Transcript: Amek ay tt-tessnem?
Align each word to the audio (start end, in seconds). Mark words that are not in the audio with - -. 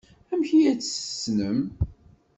Amek 0.31 0.49
ay 0.57 0.61
tt-tessnem? 0.79 1.59